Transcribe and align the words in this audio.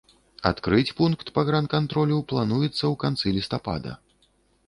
Адкрыць 0.51 0.93
пункт 1.01 1.27
пагранкантролю 1.35 2.17
плануецца 2.31 2.71
ў 2.71 2.91
канцы 3.03 3.35
лістапада. 3.39 3.91